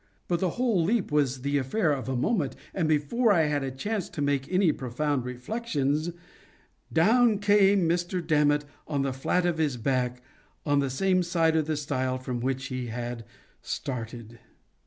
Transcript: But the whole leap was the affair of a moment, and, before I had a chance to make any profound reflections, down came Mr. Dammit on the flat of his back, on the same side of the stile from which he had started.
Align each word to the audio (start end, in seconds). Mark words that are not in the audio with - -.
But 0.27 0.39
the 0.39 0.49
whole 0.57 0.83
leap 0.83 1.11
was 1.11 1.41
the 1.43 1.59
affair 1.59 1.91
of 1.91 2.09
a 2.09 2.15
moment, 2.15 2.55
and, 2.73 2.89
before 2.89 3.31
I 3.31 3.43
had 3.43 3.61
a 3.63 3.69
chance 3.69 4.09
to 4.09 4.19
make 4.19 4.51
any 4.51 4.71
profound 4.71 5.25
reflections, 5.25 6.09
down 6.91 7.37
came 7.37 7.87
Mr. 7.87 8.25
Dammit 8.25 8.65
on 8.87 9.03
the 9.03 9.13
flat 9.13 9.45
of 9.45 9.59
his 9.59 9.77
back, 9.77 10.23
on 10.65 10.79
the 10.79 10.89
same 10.89 11.21
side 11.21 11.55
of 11.55 11.67
the 11.67 11.77
stile 11.77 12.17
from 12.17 12.39
which 12.39 12.65
he 12.69 12.87
had 12.87 13.25
started. 13.61 14.39